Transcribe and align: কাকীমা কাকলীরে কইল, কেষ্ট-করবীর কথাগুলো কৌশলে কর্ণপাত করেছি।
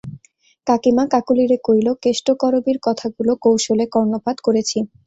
কাকীমা 0.67 1.03
কাকলীরে 1.13 1.57
কইল, 1.63 1.87
কেষ্ট-করবীর 2.03 2.77
কথাগুলো 2.83 3.31
কৌশলে 3.43 3.85
কর্ণপাত 3.93 4.37
করেছি। 4.43 4.77